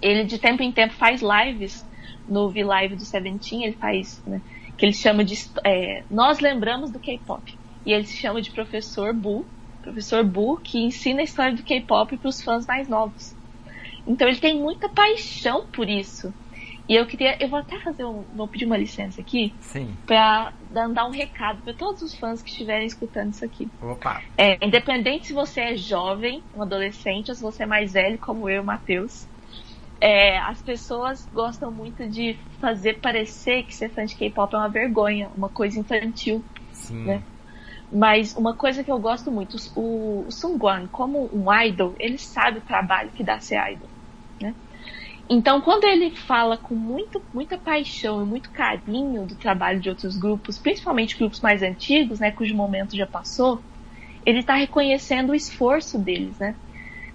Ele, 0.00 0.25
de 0.25 0.38
tempo 0.38 0.62
em 0.62 0.73
tempo, 0.73 0.94
faz 0.94 1.23
lives 1.23 1.84
no 2.28 2.49
V-Live 2.49 2.96
do 2.96 3.04
Seventeen. 3.04 3.64
Ele 3.64 3.76
faz, 3.76 4.23
né, 4.26 4.40
que 4.76 4.84
ele 4.84 4.92
chama 4.92 5.25
de... 5.25 5.34
É, 5.64 6.02
Nós 6.11 6.40
lembramos 6.40 6.90
do 6.90 6.99
K-Pop. 6.99 7.54
E 7.87 7.92
ele 7.92 8.04
se 8.04 8.16
chama 8.16 8.40
de 8.40 8.50
Professor 8.50 9.12
Bu. 9.14 9.44
Professor 9.82 10.25
Bu, 10.25 10.58
que 10.58 10.78
ensina 10.82 11.20
a 11.20 11.25
história 11.25 11.54
do 11.54 11.62
K-Pop 11.62 12.16
para 12.16 12.28
os 12.28 12.42
fãs 12.42 12.66
mais 12.66 12.88
novos. 12.88 13.34
Então 14.06 14.28
ele 14.28 14.38
tem 14.38 14.58
muita 14.58 14.88
paixão 14.88 15.66
por 15.73 15.88
isso. 15.88 16.32
E 16.88 16.94
eu 16.94 17.06
queria, 17.06 17.36
eu 17.42 17.48
vou 17.48 17.58
até 17.58 17.78
fazer 17.80 18.04
um, 18.04 18.24
vou 18.34 18.46
pedir 18.46 18.66
uma 18.66 18.76
licença 18.76 19.20
aqui, 19.20 19.54
Sim. 19.60 19.96
para 20.06 20.52
dar 20.70 21.06
um 21.06 21.10
recado 21.10 21.62
para 21.62 21.72
todos 21.72 22.02
os 22.02 22.14
fãs 22.16 22.42
que 22.42 22.50
estiverem 22.50 22.86
escutando 22.86 23.32
isso 23.32 23.44
aqui. 23.44 23.70
Opa. 23.80 24.20
É, 24.36 24.64
independente 24.64 25.28
se 25.28 25.32
você 25.32 25.60
é 25.60 25.76
jovem, 25.76 26.42
um 26.54 26.62
adolescente, 26.62 27.30
ou 27.30 27.34
se 27.34 27.42
você 27.42 27.62
é 27.62 27.66
mais 27.66 27.92
velho, 27.92 28.18
como 28.18 28.48
eu, 28.48 28.62
Matheus, 28.62 29.26
é, 30.00 30.38
as 30.38 30.60
pessoas 30.60 31.26
gostam 31.32 31.70
muito 31.70 32.06
de 32.06 32.36
fazer 32.60 33.00
parecer 33.00 33.62
que 33.62 33.74
ser 33.74 33.88
fã 33.88 34.04
de 34.04 34.14
K-pop 34.14 34.54
é 34.54 34.58
uma 34.58 34.68
vergonha, 34.68 35.30
uma 35.34 35.48
coisa 35.48 35.78
infantil, 35.78 36.44
Sim. 36.72 37.04
né? 37.04 37.22
Mas 37.90 38.34
uma 38.36 38.54
coisa 38.54 38.82
que 38.82 38.90
eu 38.90 38.98
gosto 38.98 39.30
muito, 39.30 39.56
o, 39.76 40.26
Sungwan, 40.30 40.88
como 40.88 41.30
um 41.32 41.52
idol, 41.62 41.94
ele 41.98 42.18
sabe 42.18 42.58
o 42.58 42.62
trabalho 42.62 43.10
que 43.12 43.22
dá 43.22 43.38
ser 43.38 43.56
idol? 43.72 43.88
Então, 45.28 45.60
quando 45.60 45.84
ele 45.84 46.10
fala 46.10 46.56
com 46.56 46.74
muito, 46.74 47.22
muita 47.32 47.56
paixão 47.56 48.22
e 48.22 48.26
muito 48.26 48.50
carinho 48.50 49.26
do 49.26 49.34
trabalho 49.34 49.80
de 49.80 49.88
outros 49.88 50.16
grupos, 50.16 50.58
principalmente 50.58 51.16
grupos 51.16 51.40
mais 51.40 51.62
antigos, 51.62 52.20
né, 52.20 52.30
cujo 52.30 52.54
momento 52.54 52.96
já 52.96 53.06
passou, 53.06 53.62
ele 54.24 54.40
está 54.40 54.54
reconhecendo 54.54 55.30
o 55.30 55.34
esforço 55.34 55.98
deles, 55.98 56.38
né? 56.38 56.54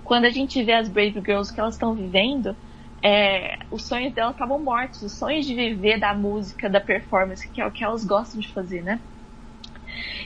Quando 0.03 0.25
a 0.25 0.29
gente 0.29 0.63
vê 0.63 0.73
as 0.73 0.89
Brave 0.89 1.21
Girls 1.23 1.53
que 1.53 1.59
elas 1.59 1.75
estão 1.75 1.93
vivendo, 1.93 2.55
é, 3.03 3.57
os 3.69 3.85
sonhos 3.85 4.13
delas 4.13 4.33
estavam 4.33 4.59
mortos, 4.59 5.01
os 5.01 5.13
sonhos 5.13 5.45
de 5.45 5.53
viver 5.53 5.99
da 5.99 6.13
música, 6.13 6.69
da 6.69 6.81
performance, 6.81 7.47
que 7.49 7.61
é 7.61 7.65
o 7.65 7.71
que 7.71 7.83
elas 7.83 8.03
gostam 8.03 8.41
de 8.41 8.51
fazer, 8.51 8.81
né? 8.81 8.99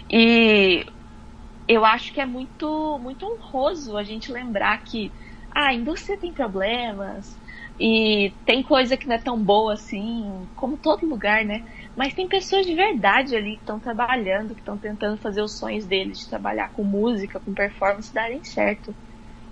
E 0.09 0.85
eu 1.67 1.85
acho 1.85 2.13
que 2.13 2.19
é 2.21 2.25
muito, 2.25 2.99
muito 3.01 3.25
honroso 3.25 3.97
a 3.97 4.03
gente 4.03 4.31
lembrar 4.31 4.77
que 4.83 5.11
ah, 5.51 5.67
a 5.67 5.73
indústria 5.73 6.17
tem 6.17 6.33
problemas, 6.33 7.37
e 7.80 8.32
tem 8.46 8.62
coisa 8.63 8.96
que 8.96 9.08
não 9.08 9.15
é 9.15 9.20
tão 9.20 9.42
boa 9.44 9.74
assim, 9.74 10.48
como 10.56 10.77
todo 10.77 11.08
lugar, 11.08 11.44
né? 11.44 11.63
Mas 11.96 12.13
tem 12.13 12.27
pessoas 12.27 12.65
de 12.65 12.75
verdade 12.75 13.36
ali 13.36 13.56
que 13.56 13.62
estão 13.62 13.80
trabalhando, 13.80 14.53
que 14.53 14.62
estão 14.62 14.77
tentando 14.77 15.18
fazer 15.18 15.42
os 15.42 15.58
sonhos 15.58 15.86
deles 15.86 16.20
de 16.20 16.30
trabalhar 16.30 16.72
com 16.72 16.84
música, 16.84 17.39
com 17.39 17.53
performance 17.53 18.13
darem 18.13 18.44
certo. 18.44 18.96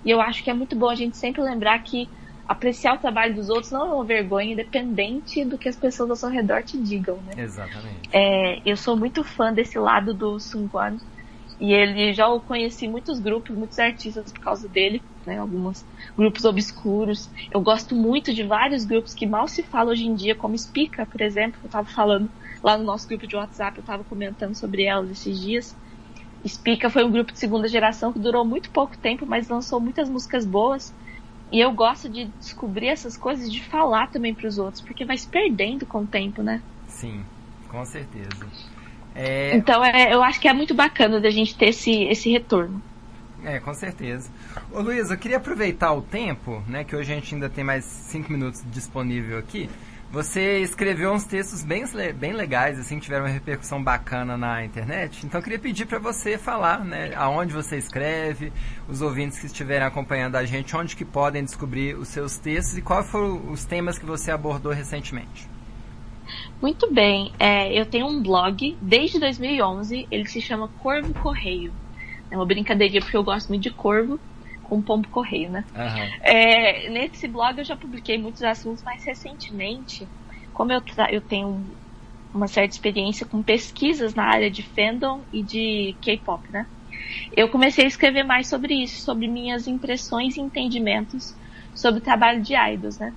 E 0.04 0.10
eu 0.10 0.20
acho 0.20 0.42
que 0.42 0.50
é 0.50 0.54
muito 0.54 0.76
bom 0.76 0.88
a 0.88 0.94
gente 0.94 1.16
sempre 1.16 1.42
lembrar 1.42 1.78
que 1.80 2.08
apreciar 2.46 2.94
o 2.94 2.98
trabalho 2.98 3.34
dos 3.34 3.48
outros 3.48 3.72
não 3.72 3.86
é 3.86 3.94
uma 3.94 4.04
vergonha, 4.04 4.52
independente 4.52 5.44
do 5.44 5.58
que 5.58 5.68
as 5.68 5.76
pessoas 5.76 6.10
ao 6.10 6.16
seu 6.16 6.28
redor 6.28 6.62
te 6.62 6.80
digam, 6.80 7.20
né? 7.22 7.32
Exatamente. 7.36 8.08
É, 8.12 8.60
eu 8.64 8.76
sou 8.76 8.96
muito 8.96 9.24
fã 9.24 9.52
desse 9.52 9.78
lado 9.78 10.14
do 10.14 10.38
Sungwan. 10.38 10.96
E 11.60 11.72
ele 11.72 12.12
já 12.12 12.26
conheci 12.40 12.88
muitos 12.88 13.20
grupos, 13.20 13.56
muitos 13.56 13.78
artistas 13.78 14.32
por 14.32 14.40
causa 14.40 14.68
dele, 14.68 15.00
né? 15.26 15.38
Alguns 15.38 15.84
grupos 16.16 16.44
obscuros. 16.44 17.28
Eu 17.50 17.60
gosto 17.60 17.94
muito 17.94 18.32
de 18.32 18.42
vários 18.42 18.84
grupos 18.84 19.14
que 19.14 19.26
mal 19.26 19.48
se 19.48 19.62
fala 19.62 19.90
hoje 19.90 20.06
em 20.06 20.14
dia, 20.14 20.34
como 20.34 20.56
Spica, 20.56 21.06
por 21.06 21.20
exemplo. 21.20 21.58
Eu 21.62 21.66
estava 21.66 21.88
falando 21.88 22.28
lá 22.62 22.76
no 22.78 22.84
nosso 22.84 23.08
grupo 23.08 23.26
de 23.26 23.36
WhatsApp, 23.36 23.78
eu 23.78 23.82
estava 23.82 24.04
comentando 24.04 24.54
sobre 24.54 24.84
elas 24.84 25.10
esses 25.10 25.40
dias. 25.40 25.76
Spica 26.46 26.90
foi 26.90 27.04
um 27.04 27.10
grupo 27.10 27.32
de 27.32 27.38
segunda 27.38 27.68
geração 27.68 28.12
que 28.12 28.18
durou 28.18 28.44
muito 28.44 28.70
pouco 28.70 28.96
tempo, 28.96 29.24
mas 29.26 29.48
lançou 29.48 29.80
muitas 29.80 30.08
músicas 30.08 30.44
boas. 30.44 30.92
E 31.52 31.60
eu 31.60 31.72
gosto 31.72 32.08
de 32.08 32.24
descobrir 32.40 32.88
essas 32.88 33.16
coisas 33.16 33.46
e 33.46 33.50
de 33.50 33.62
falar 33.62 34.08
também 34.08 34.34
para 34.34 34.48
os 34.48 34.58
outros, 34.58 34.82
porque 34.82 35.04
vai 35.04 35.18
se 35.18 35.28
perdendo 35.28 35.84
com 35.84 35.98
o 35.98 36.06
tempo, 36.06 36.42
né? 36.42 36.62
Sim, 36.88 37.22
com 37.68 37.84
certeza. 37.84 38.46
É... 39.14 39.54
Então 39.54 39.84
é, 39.84 40.14
eu 40.14 40.22
acho 40.22 40.40
que 40.40 40.48
é 40.48 40.52
muito 40.52 40.74
bacana 40.74 41.20
da 41.20 41.30
gente 41.30 41.54
ter 41.54 41.68
esse, 41.68 42.04
esse 42.04 42.30
retorno. 42.30 42.82
É, 43.44 43.58
com 43.58 43.74
certeza. 43.74 44.30
Ô 44.70 44.80
Luiz, 44.80 45.10
eu 45.10 45.16
queria 45.16 45.38
aproveitar 45.38 45.92
o 45.92 46.02
tempo, 46.02 46.62
né, 46.68 46.84
que 46.84 46.94
hoje 46.94 47.12
a 47.12 47.14
gente 47.16 47.34
ainda 47.34 47.48
tem 47.48 47.64
mais 47.64 47.84
cinco 47.84 48.30
minutos 48.30 48.62
disponível 48.70 49.38
aqui. 49.38 49.68
Você 50.12 50.58
escreveu 50.58 51.10
uns 51.10 51.24
textos 51.24 51.64
bem, 51.64 51.84
bem 52.14 52.34
legais, 52.34 52.78
assim, 52.78 52.98
tiveram 52.98 53.24
uma 53.24 53.30
repercussão 53.30 53.82
bacana 53.82 54.36
na 54.36 54.62
internet. 54.62 55.24
Então 55.24 55.40
eu 55.40 55.42
queria 55.42 55.58
pedir 55.58 55.86
para 55.86 55.98
você 55.98 56.36
falar, 56.36 56.84
né, 56.84 57.12
aonde 57.16 57.52
você 57.52 57.78
escreve, 57.78 58.52
os 58.86 59.00
ouvintes 59.00 59.40
que 59.40 59.46
estiverem 59.46 59.86
acompanhando 59.86 60.36
a 60.36 60.44
gente, 60.44 60.76
onde 60.76 60.94
que 60.94 61.04
podem 61.04 61.42
descobrir 61.42 61.96
os 61.96 62.08
seus 62.08 62.36
textos 62.36 62.76
e 62.76 62.82
quais 62.82 63.10
foram 63.10 63.50
os 63.50 63.64
temas 63.64 63.98
que 63.98 64.04
você 64.04 64.30
abordou 64.30 64.70
recentemente. 64.70 65.48
Muito 66.60 66.92
bem, 66.92 67.32
é, 67.38 67.72
eu 67.72 67.86
tenho 67.86 68.06
um 68.06 68.22
blog 68.22 68.76
desde 68.82 69.18
2011, 69.18 70.06
ele 70.10 70.26
se 70.26 70.40
chama 70.40 70.68
Corvo 70.80 71.12
Correio. 71.14 71.72
É 72.32 72.36
uma 72.36 72.46
brincadeirinha 72.46 73.02
porque 73.02 73.16
eu 73.16 73.22
gosto 73.22 73.48
muito 73.48 73.62
de 73.62 73.70
corvo 73.70 74.18
com 74.62 74.80
pombo 74.80 75.06
correio, 75.08 75.50
né? 75.50 75.66
Uhum. 75.74 76.08
É, 76.24 76.88
nesse 76.88 77.28
blog 77.28 77.58
eu 77.58 77.64
já 77.64 77.76
publiquei 77.76 78.16
muitos 78.16 78.40
assuntos, 78.40 78.82
mas 78.82 79.04
recentemente, 79.04 80.08
como 80.50 80.72
eu, 80.72 80.82
eu 81.10 81.20
tenho 81.20 81.76
uma 82.32 82.48
certa 82.48 82.74
experiência 82.74 83.26
com 83.26 83.42
pesquisas 83.42 84.14
na 84.14 84.24
área 84.24 84.50
de 84.50 84.62
fandom 84.62 85.26
e 85.30 85.42
de 85.42 85.98
K-pop, 86.00 86.50
né? 86.50 86.66
Eu 87.36 87.50
comecei 87.50 87.84
a 87.84 87.88
escrever 87.88 88.22
mais 88.22 88.48
sobre 88.48 88.74
isso, 88.82 89.02
sobre 89.02 89.28
minhas 89.28 89.66
impressões 89.66 90.34
e 90.36 90.40
entendimentos 90.40 91.36
sobre 91.74 92.00
o 92.00 92.02
trabalho 92.02 92.42
de 92.42 92.54
idols, 92.54 92.98
né? 92.98 93.14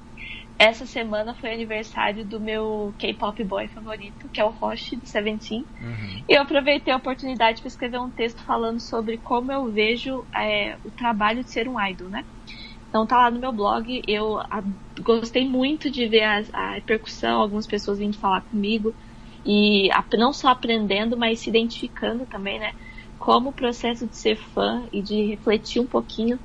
Essa 0.58 0.86
semana 0.86 1.34
foi 1.36 1.54
aniversário 1.54 2.24
do 2.24 2.40
meu 2.40 2.94
K-pop 2.98 3.44
boy 3.44 3.68
favorito, 3.68 4.30
que 4.30 4.40
é 4.40 4.44
o 4.44 4.50
Roshi, 4.50 4.96
do 4.96 5.06
Seventeen. 5.06 5.66
Uhum. 5.82 6.24
E 6.30 6.34
eu 6.34 6.42
aproveitei 6.42 6.94
a 6.94 6.98
oportunidade 6.98 7.62
para 7.62 7.68
escrever 7.68 8.00
um 8.00 8.10
texto 8.10 8.42
falando 8.42 8.80
sobre 8.80 9.18
como 9.18 9.52
eu 9.52 9.70
vejo 9.72 10.26
é, 10.34 10.78
o 10.84 10.92
trabalho 10.92 11.44
de 11.44 11.52
ser 11.52 11.68
um 11.68 11.80
idol, 11.80 12.10
né? 12.10 12.24
Então 12.88 13.06
tá 13.06 13.18
lá 13.18 13.30
no 13.30 13.40
meu 13.40 13.52
blog. 13.52 14.02
Eu 14.08 14.40
a, 14.40 14.64
gostei 15.02 15.46
muito 15.46 15.92
de 15.92 16.08
ver 16.08 16.24
a, 16.24 16.42
a 16.54 16.72
repercussão, 16.76 17.42
algumas 17.42 17.68
pessoas 17.68 18.00
vindo 18.00 18.18
falar 18.18 18.42
comigo. 18.42 18.96
E 19.46 19.92
a, 19.92 20.04
não 20.18 20.32
só 20.32 20.48
aprendendo, 20.48 21.18
mas 21.18 21.42
se 21.42 21.50
identificando 21.50 22.26
também, 22.26 22.60
né? 22.60 22.74
Como 23.20 23.50
o 23.50 23.54
processo 23.54 24.08
de 24.08 24.16
ser 24.16 24.38
fã 24.38 24.88
e 24.92 25.02
de 25.02 25.26
refletir 25.26 25.82
um 25.82 25.86
pouquinho 25.86 26.40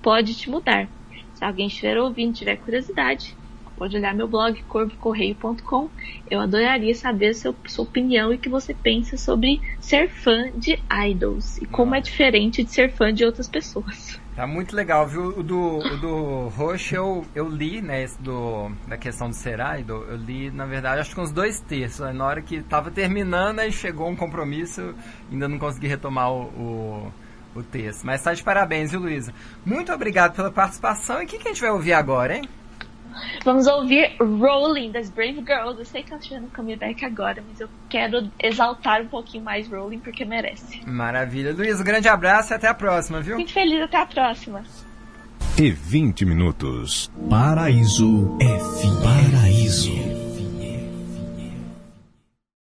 pode 0.00 0.36
te 0.36 0.48
mudar. 0.48 0.88
Se 1.34 1.44
alguém 1.44 1.66
estiver 1.66 1.98
ouvindo, 1.98 2.32
tiver 2.32 2.56
curiosidade, 2.56 3.36
pode 3.76 3.96
olhar 3.96 4.14
meu 4.14 4.26
blog 4.26 4.62
corvocorreio.com. 4.64 5.88
Eu 6.30 6.40
adoraria 6.40 6.94
saber 6.94 7.28
a 7.28 7.34
sua, 7.34 7.54
opinião 7.78 8.32
e 8.32 8.36
o 8.36 8.38
que 8.38 8.48
você 8.48 8.74
pensa 8.74 9.16
sobre 9.16 9.60
ser 9.80 10.08
fã 10.08 10.50
de 10.54 10.78
idols 10.90 11.58
e 11.58 11.66
como 11.66 11.94
é 11.94 12.00
diferente 12.00 12.64
de 12.64 12.70
ser 12.70 12.90
fã 12.90 13.12
de 13.12 13.24
outras 13.24 13.48
pessoas. 13.48 14.18
Tá 14.36 14.46
muito 14.46 14.76
legal, 14.76 15.06
viu? 15.06 15.28
O 15.28 15.42
do, 15.42 15.78
o 15.78 15.96
do 15.96 16.48
Roche 16.48 16.94
eu, 16.94 17.24
eu 17.34 17.48
li, 17.48 17.80
né, 17.80 18.02
esse 18.02 18.20
do, 18.20 18.70
da 18.86 18.98
questão 18.98 19.30
de 19.30 19.36
ser 19.36 19.58
idol, 19.78 20.04
eu 20.04 20.16
li, 20.16 20.50
na 20.50 20.66
verdade, 20.66 21.00
acho 21.00 21.14
que 21.14 21.20
uns 21.20 21.32
dois 21.32 21.58
terços. 21.60 22.00
Né? 22.00 22.12
Na 22.12 22.26
hora 22.26 22.42
que 22.42 22.62
tava 22.62 22.90
terminando, 22.90 23.60
aí 23.60 23.72
chegou 23.72 24.08
um 24.10 24.14
compromisso, 24.14 24.94
ainda 25.32 25.48
não 25.48 25.58
consegui 25.58 25.86
retomar 25.86 26.30
o, 26.30 26.42
o, 26.44 27.12
o 27.54 27.62
texto. 27.62 28.04
Mas 28.04 28.22
tá 28.22 28.34
de 28.34 28.42
parabéns, 28.42 28.90
viu, 28.90 29.00
Luísa? 29.00 29.32
Muito 29.64 29.90
obrigado 29.90 30.36
pela 30.36 30.50
participação. 30.50 31.22
E 31.22 31.24
o 31.24 31.26
que, 31.26 31.38
que 31.38 31.48
a 31.48 31.52
gente 31.52 31.62
vai 31.62 31.70
ouvir 31.70 31.94
agora, 31.94 32.36
hein? 32.36 32.46
Vamos 33.44 33.66
ouvir 33.66 34.16
Rolling 34.20 34.92
das 34.92 35.10
Brave 35.10 35.42
Girls. 35.46 35.78
Eu 35.78 35.84
sei 35.84 36.02
que 36.02 36.12
ela 36.12 36.20
estiver 36.20 36.40
no 36.40 36.48
comeback 36.48 37.04
agora, 37.04 37.42
mas 37.48 37.60
eu 37.60 37.68
quero 37.88 38.30
exaltar 38.42 39.02
um 39.02 39.08
pouquinho 39.08 39.44
mais 39.44 39.68
Rolling 39.68 39.98
porque 39.98 40.24
merece. 40.24 40.80
Maravilha. 40.86 41.52
Luiz, 41.52 41.80
um 41.80 41.84
grande 41.84 42.08
abraço 42.08 42.52
e 42.52 42.54
até 42.54 42.68
a 42.68 42.74
próxima, 42.74 43.20
viu? 43.20 43.36
Muito 43.36 43.52
feliz, 43.52 43.80
até 43.82 43.98
a 43.98 44.06
próxima. 44.06 44.62
E 45.58 45.70
20 45.70 46.26
minutos. 46.26 47.10
Paraíso 47.30 48.36
F. 48.40 48.86
Paraíso. 49.02 50.25